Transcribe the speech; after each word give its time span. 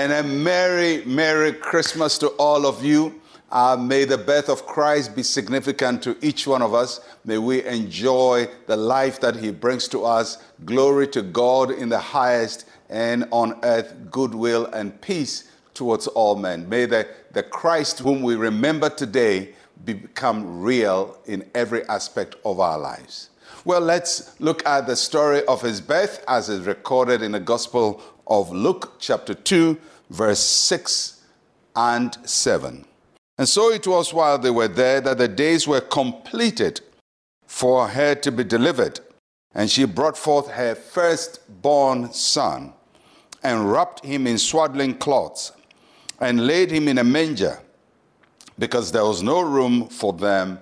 And 0.00 0.12
a 0.12 0.22
Merry, 0.22 1.04
Merry 1.04 1.52
Christmas 1.52 2.16
to 2.20 2.28
all 2.38 2.64
of 2.64 2.82
you. 2.82 3.20
Uh, 3.52 3.76
may 3.78 4.06
the 4.06 4.16
birth 4.16 4.48
of 4.48 4.64
Christ 4.64 5.14
be 5.14 5.22
significant 5.22 6.02
to 6.04 6.16
each 6.22 6.46
one 6.46 6.62
of 6.62 6.72
us. 6.72 7.00
May 7.26 7.36
we 7.36 7.62
enjoy 7.66 8.48
the 8.66 8.78
life 8.78 9.20
that 9.20 9.36
He 9.36 9.50
brings 9.50 9.88
to 9.88 10.06
us. 10.06 10.42
Glory 10.64 11.06
to 11.08 11.20
God 11.20 11.70
in 11.70 11.90
the 11.90 11.98
highest, 11.98 12.64
and 12.88 13.28
on 13.30 13.60
earth, 13.62 13.94
goodwill 14.10 14.64
and 14.72 14.98
peace 15.02 15.50
towards 15.74 16.06
all 16.06 16.34
men. 16.34 16.66
May 16.66 16.86
the, 16.86 17.06
the 17.32 17.42
Christ 17.42 17.98
whom 17.98 18.22
we 18.22 18.36
remember 18.36 18.88
today 18.88 19.52
become 19.84 20.62
real 20.62 21.18
in 21.26 21.44
every 21.54 21.86
aspect 21.90 22.36
of 22.46 22.58
our 22.58 22.78
lives. 22.78 23.28
Well, 23.64 23.80
let's 23.80 24.40
look 24.40 24.64
at 24.66 24.86
the 24.86 24.96
story 24.96 25.44
of 25.46 25.62
his 25.62 25.80
birth 25.80 26.24
as 26.26 26.48
is 26.48 26.66
recorded 26.66 27.22
in 27.22 27.32
the 27.32 27.40
Gospel 27.40 28.02
of 28.26 28.50
Luke, 28.50 28.94
chapter 28.98 29.34
2, 29.34 29.78
verse 30.10 30.40
6 30.40 31.22
and 31.76 32.16
7. 32.28 32.84
And 33.38 33.48
so 33.48 33.72
it 33.72 33.86
was 33.86 34.12
while 34.12 34.38
they 34.38 34.50
were 34.50 34.68
there 34.68 35.00
that 35.00 35.18
the 35.18 35.28
days 35.28 35.66
were 35.66 35.80
completed 35.80 36.80
for 37.46 37.88
her 37.88 38.14
to 38.14 38.30
be 38.30 38.44
delivered. 38.44 39.00
And 39.54 39.70
she 39.70 39.84
brought 39.84 40.16
forth 40.16 40.48
her 40.48 40.74
firstborn 40.74 42.12
son 42.12 42.72
and 43.42 43.70
wrapped 43.72 44.04
him 44.04 44.26
in 44.26 44.38
swaddling 44.38 44.94
cloths 44.94 45.52
and 46.20 46.46
laid 46.46 46.70
him 46.70 46.86
in 46.86 46.98
a 46.98 47.04
manger 47.04 47.58
because 48.58 48.92
there 48.92 49.04
was 49.04 49.22
no 49.22 49.40
room 49.40 49.88
for 49.88 50.12
them 50.12 50.60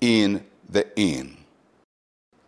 in 0.00 0.44
the 0.68 0.86
inn. 0.98 1.35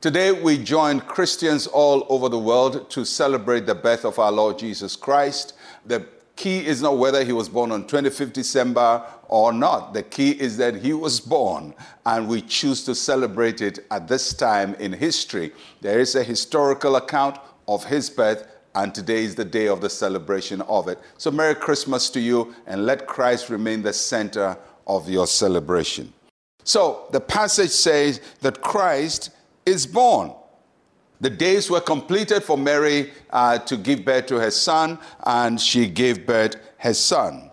Today, 0.01 0.31
we 0.31 0.63
join 0.63 1.01
Christians 1.01 1.67
all 1.67 2.07
over 2.09 2.29
the 2.29 2.39
world 2.39 2.89
to 2.91 3.05
celebrate 3.05 3.67
the 3.67 3.75
birth 3.75 4.05
of 4.05 4.21
our 4.21 4.31
Lord 4.31 4.57
Jesus 4.57 4.95
Christ. 4.95 5.55
The 5.87 6.07
key 6.37 6.65
is 6.65 6.81
not 6.81 6.99
whether 6.99 7.25
he 7.25 7.33
was 7.33 7.49
born 7.49 7.73
on 7.73 7.83
25th 7.83 8.33
December 8.33 9.05
or 9.27 9.53
not. 9.53 9.95
The 9.95 10.05
key 10.05 10.41
is 10.41 10.57
that 10.59 10.77
he 10.77 10.93
was 10.93 11.19
born, 11.19 11.75
and 12.07 12.29
we 12.29 12.43
choose 12.43 12.85
to 12.85 12.95
celebrate 12.95 13.61
it 13.61 13.81
at 13.91 14.07
this 14.07 14.33
time 14.33 14.75
in 14.75 14.93
history. 14.93 15.51
There 15.81 15.99
is 15.99 16.15
a 16.15 16.23
historical 16.23 16.95
account 16.95 17.41
of 17.67 17.85
his 17.85 18.09
birth, 18.09 18.47
and 18.77 18.95
today 18.95 19.25
is 19.25 19.35
the 19.35 19.45
day 19.45 19.67
of 19.67 19.81
the 19.81 19.91
celebration 19.91 20.61
of 20.61 20.87
it. 20.87 21.01
So, 21.17 21.33
Merry 21.33 21.57
Christmas 21.57 22.09
to 22.11 22.21
you, 22.21 22.55
and 22.69 22.87
let 22.87 23.09
Christ 23.09 23.51
remain 23.51 23.83
the 23.83 23.93
center 23.93 24.57
of 24.87 25.09
your 25.09 25.27
celebration. 25.27 26.13
So, 26.63 27.09
the 27.11 27.21
passage 27.21 27.71
says 27.71 28.21
that 28.43 28.61
Christ 28.61 29.31
is 29.69 29.87
born. 29.87 30.33
The 31.21 31.31
days 31.31 31.71
were 31.71 31.81
completed 31.81 32.43
for 32.43 32.57
Mary 32.57 33.13
uh, 33.31 33.59
to 33.59 33.77
give 33.77 34.05
birth 34.05 34.27
to 34.27 34.41
her 34.41 34.51
son, 34.51 34.99
and 35.25 35.61
she 35.61 35.89
gave 35.89 36.27
birth 36.27 36.57
her 36.79 36.95
son. 36.95 37.51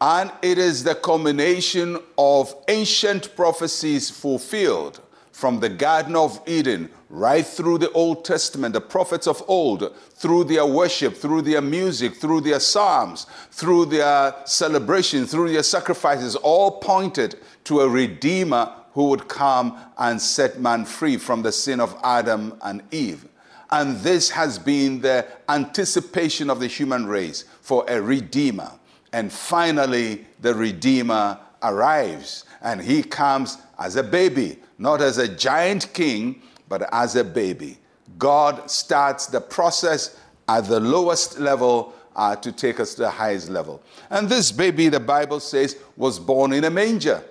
And 0.00 0.30
it 0.42 0.58
is 0.58 0.84
the 0.84 0.94
culmination 0.94 1.98
of 2.18 2.54
ancient 2.68 3.34
prophecies 3.36 4.10
fulfilled 4.10 5.00
from 5.32 5.60
the 5.60 5.68
Garden 5.68 6.16
of 6.16 6.40
Eden 6.46 6.90
right 7.10 7.46
through 7.46 7.78
the 7.78 7.90
Old 7.92 8.24
Testament, 8.24 8.72
the 8.72 8.80
prophets 8.80 9.26
of 9.26 9.42
old, 9.46 9.94
through 10.14 10.44
their 10.44 10.66
worship, 10.66 11.14
through 11.14 11.42
their 11.42 11.60
music, 11.60 12.16
through 12.16 12.40
their 12.40 12.58
psalms, 12.58 13.26
through 13.50 13.84
their 13.86 14.34
celebration, 14.46 15.26
through 15.26 15.52
their 15.52 15.62
sacrifices, 15.62 16.36
all 16.36 16.80
pointed 16.80 17.36
to 17.64 17.80
a 17.80 17.88
Redeemer 17.88 18.72
who 18.96 19.10
would 19.10 19.28
come 19.28 19.78
and 19.98 20.20
set 20.20 20.58
man 20.58 20.82
free 20.86 21.18
from 21.18 21.42
the 21.42 21.52
sin 21.52 21.80
of 21.80 21.94
Adam 22.02 22.58
and 22.62 22.82
Eve. 22.90 23.28
And 23.70 23.98
this 23.98 24.30
has 24.30 24.58
been 24.58 25.02
the 25.02 25.26
anticipation 25.50 26.48
of 26.48 26.60
the 26.60 26.66
human 26.66 27.04
race 27.04 27.44
for 27.60 27.84
a 27.88 28.00
Redeemer. 28.00 28.72
And 29.12 29.30
finally, 29.30 30.26
the 30.40 30.54
Redeemer 30.54 31.38
arrives 31.62 32.46
and 32.62 32.80
he 32.80 33.02
comes 33.02 33.58
as 33.78 33.96
a 33.96 34.02
baby, 34.02 34.60
not 34.78 35.02
as 35.02 35.18
a 35.18 35.28
giant 35.28 35.92
king, 35.92 36.40
but 36.66 36.88
as 36.90 37.16
a 37.16 37.24
baby. 37.24 37.76
God 38.16 38.70
starts 38.70 39.26
the 39.26 39.42
process 39.42 40.18
at 40.48 40.68
the 40.68 40.80
lowest 40.80 41.38
level 41.38 41.92
uh, 42.14 42.34
to 42.36 42.50
take 42.50 42.80
us 42.80 42.94
to 42.94 43.02
the 43.02 43.10
highest 43.10 43.50
level. 43.50 43.82
And 44.08 44.26
this 44.26 44.50
baby, 44.50 44.88
the 44.88 45.00
Bible 45.00 45.40
says, 45.40 45.76
was 45.98 46.18
born 46.18 46.54
in 46.54 46.64
a 46.64 46.70
manger. 46.70 47.22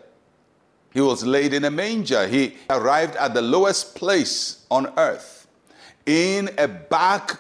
He 0.96 1.02
was 1.02 1.26
laid 1.26 1.54
in 1.54 1.66
a 1.66 1.70
manger. 1.70 2.26
He 2.26 2.56
arrived 2.70 3.18
at 3.18 3.34
the 3.34 3.42
lowest 3.42 3.96
place 3.96 4.66
on 4.72 4.94
earth 4.98 5.46
in 6.06 6.50
a 6.58 6.70
back 6.70 7.38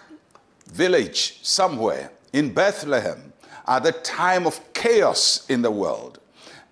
village 0.67 1.39
somewhere 1.41 2.11
in 2.33 2.53
Bethlehem 2.53 3.31
at 3.65 3.83
the 3.83 3.93
time 3.93 4.45
of 4.45 4.59
chaos 4.73 5.45
in 5.47 5.61
the 5.61 5.71
world. 5.71 6.19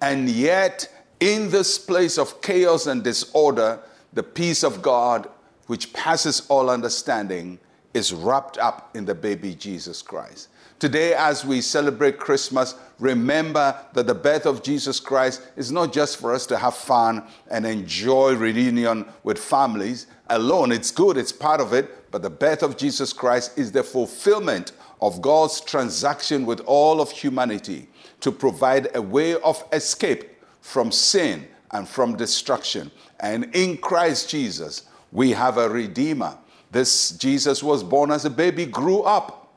And 0.01 0.29
yet, 0.29 0.89
in 1.21 1.49
this 1.51 1.79
place 1.79 2.17
of 2.17 2.41
chaos 2.41 2.85
and 2.85 3.01
disorder, 3.01 3.79
the 4.11 4.23
peace 4.23 4.61
of 4.61 4.81
God, 4.81 5.29
which 5.67 5.93
passes 5.93 6.45
all 6.49 6.69
understanding, 6.69 7.59
is 7.93 8.13
wrapped 8.13 8.57
up 8.57 8.95
in 8.95 9.05
the 9.05 9.15
baby 9.15 9.55
Jesus 9.55 10.01
Christ. 10.01 10.49
Today, 10.79 11.13
as 11.13 11.45
we 11.45 11.61
celebrate 11.61 12.17
Christmas, 12.17 12.75
remember 12.99 13.77
that 13.93 14.07
the 14.07 14.15
birth 14.15 14.45
of 14.45 14.63
Jesus 14.63 14.99
Christ 14.99 15.41
is 15.55 15.71
not 15.71 15.93
just 15.93 16.17
for 16.17 16.33
us 16.33 16.45
to 16.47 16.57
have 16.57 16.75
fun 16.75 17.23
and 17.49 17.65
enjoy 17.65 18.35
reunion 18.35 19.05
with 19.23 19.37
families 19.37 20.07
alone. 20.29 20.71
It's 20.71 20.91
good, 20.91 21.15
it's 21.15 21.31
part 21.31 21.61
of 21.61 21.71
it, 21.71 22.11
but 22.11 22.21
the 22.21 22.29
birth 22.29 22.63
of 22.63 22.75
Jesus 22.75 23.13
Christ 23.13 23.57
is 23.57 23.71
the 23.71 23.83
fulfillment 23.83 24.73
of 25.01 25.21
God's 25.21 25.61
transaction 25.61 26.45
with 26.45 26.59
all 26.61 26.99
of 26.99 27.11
humanity 27.11 27.87
to 28.19 28.31
provide 28.31 28.95
a 28.95 29.01
way 29.01 29.35
of 29.35 29.63
escape 29.71 30.29
from 30.61 30.91
sin 30.91 31.47
and 31.71 31.87
from 31.87 32.15
destruction. 32.15 32.91
And 33.19 33.53
in 33.55 33.77
Christ 33.77 34.29
Jesus, 34.29 34.83
we 35.11 35.31
have 35.31 35.57
a 35.57 35.69
Redeemer. 35.69 36.37
This 36.73 37.11
Jesus 37.11 37.61
was 37.61 37.83
born 37.83 38.09
as 38.09 38.25
a 38.25 38.31
baby, 38.31 38.65
grew 38.65 39.03
up, 39.03 39.53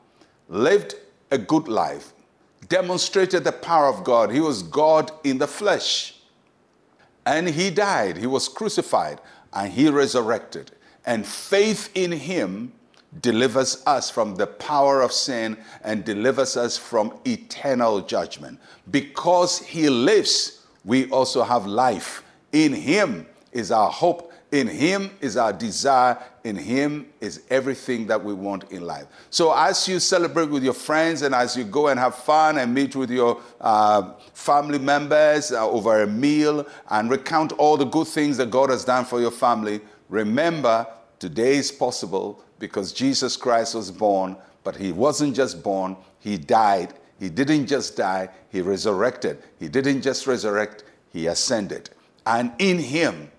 lived 0.47 0.93
a 1.31 1.37
good 1.37 1.67
life, 1.67 2.13
demonstrated 2.69 3.43
the 3.43 3.51
power 3.51 3.87
of 3.87 4.03
God. 4.03 4.31
He 4.31 4.39
was 4.39 4.61
God 4.61 5.11
in 5.23 5.39
the 5.39 5.47
flesh. 5.47 6.13
And 7.25 7.49
he 7.49 7.71
died, 7.71 8.17
he 8.17 8.27
was 8.27 8.47
crucified, 8.47 9.19
and 9.51 9.73
he 9.73 9.89
resurrected. 9.89 10.71
And 11.05 11.25
faith 11.25 11.89
in 11.95 12.11
him 12.11 12.71
delivers 13.21 13.81
us 13.87 14.11
from 14.11 14.35
the 14.35 14.45
power 14.45 15.01
of 15.01 15.11
sin 15.11 15.57
and 15.83 16.05
delivers 16.05 16.55
us 16.55 16.77
from 16.77 17.17
eternal 17.25 18.01
judgment. 18.01 18.59
Because 18.91 19.57
he 19.59 19.89
lives, 19.89 20.65
we 20.85 21.09
also 21.09 21.43
have 21.43 21.65
life. 21.65 22.23
In 22.51 22.73
him 22.73 23.25
is 23.51 23.71
our 23.71 23.89
hope 23.89 24.26
in 24.51 24.67
Him 24.67 25.11
is 25.19 25.35
our 25.35 25.51
desire. 25.51 26.17
In 26.43 26.55
Him 26.55 27.07
is 27.19 27.41
everything 27.49 28.07
that 28.07 28.23
we 28.23 28.33
want 28.33 28.71
in 28.71 28.81
life. 28.81 29.05
So, 29.29 29.53
as 29.53 29.87
you 29.87 29.99
celebrate 29.99 30.49
with 30.49 30.63
your 30.63 30.73
friends 30.73 31.21
and 31.21 31.35
as 31.35 31.57
you 31.57 31.65
go 31.65 31.89
and 31.89 31.99
have 31.99 32.15
fun 32.15 32.57
and 32.57 32.73
meet 32.73 32.95
with 32.95 33.11
your 33.11 33.41
uh, 33.59 34.13
family 34.33 34.79
members 34.79 35.51
uh, 35.51 35.67
over 35.69 36.03
a 36.03 36.07
meal 36.07 36.65
and 36.89 37.09
recount 37.09 37.51
all 37.53 37.75
the 37.75 37.85
good 37.85 38.07
things 38.07 38.37
that 38.37 38.49
God 38.49 38.69
has 38.69 38.85
done 38.85 39.03
for 39.03 39.19
your 39.19 39.31
family, 39.31 39.81
remember 40.07 40.87
today 41.19 41.57
is 41.57 41.71
possible 41.71 42.41
because 42.59 42.93
Jesus 42.93 43.35
Christ 43.35 43.75
was 43.75 43.91
born, 43.91 44.37
but 44.63 44.77
He 44.77 44.93
wasn't 44.93 45.35
just 45.35 45.61
born, 45.61 45.97
He 46.19 46.37
died. 46.37 46.93
He 47.19 47.29
didn't 47.29 47.67
just 47.67 47.97
die, 47.97 48.29
He 48.49 48.61
resurrected. 48.61 49.43
He 49.59 49.67
didn't 49.67 50.03
just 50.03 50.25
resurrect, 50.25 50.85
He 51.11 51.27
ascended. 51.27 51.89
And 52.25 52.53
in 52.59 52.77
Him, 52.77 53.29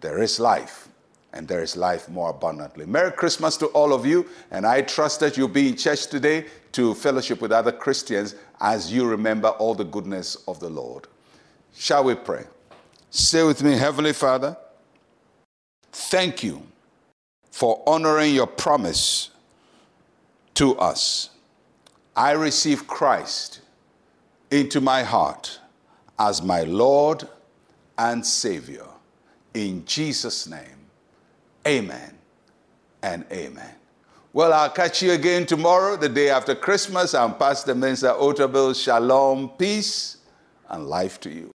there 0.00 0.22
is 0.22 0.40
life, 0.40 0.88
and 1.32 1.46
there 1.46 1.62
is 1.62 1.76
life 1.76 2.08
more 2.08 2.30
abundantly. 2.30 2.86
Merry 2.86 3.12
Christmas 3.12 3.56
to 3.58 3.66
all 3.66 3.92
of 3.92 4.04
you, 4.04 4.26
and 4.50 4.66
I 4.66 4.82
trust 4.82 5.20
that 5.20 5.36
you'll 5.36 5.48
be 5.48 5.68
in 5.68 5.76
church 5.76 6.06
today 6.06 6.46
to 6.72 6.94
fellowship 6.94 7.40
with 7.40 7.52
other 7.52 7.72
Christians 7.72 8.34
as 8.60 8.92
you 8.92 9.06
remember 9.06 9.48
all 9.48 9.74
the 9.74 9.84
goodness 9.84 10.36
of 10.48 10.60
the 10.60 10.70
Lord. 10.70 11.06
Shall 11.74 12.04
we 12.04 12.14
pray? 12.14 12.44
Say 13.10 13.42
with 13.42 13.62
me, 13.62 13.76
Heavenly 13.76 14.12
Father, 14.12 14.56
thank 15.92 16.42
you 16.42 16.62
for 17.50 17.82
honoring 17.86 18.34
your 18.34 18.46
promise 18.46 19.30
to 20.54 20.76
us. 20.78 21.30
I 22.16 22.32
receive 22.32 22.86
Christ 22.86 23.60
into 24.50 24.80
my 24.80 25.02
heart 25.02 25.60
as 26.18 26.42
my 26.42 26.62
Lord 26.62 27.26
and 27.98 28.24
Savior. 28.24 28.86
In 29.54 29.84
Jesus' 29.84 30.46
name, 30.46 30.86
amen 31.66 32.16
and 33.02 33.24
amen. 33.32 33.74
Well, 34.32 34.52
I'll 34.52 34.70
catch 34.70 35.02
you 35.02 35.12
again 35.12 35.44
tomorrow, 35.44 35.96
the 35.96 36.08
day 36.08 36.30
after 36.30 36.54
Christmas. 36.54 37.14
I'm 37.14 37.34
Pastor 37.34 37.74
Mensa 37.74 38.14
Otabil. 38.18 38.80
Shalom, 38.80 39.48
peace, 39.50 40.18
and 40.68 40.86
life 40.86 41.18
to 41.20 41.30
you. 41.30 41.50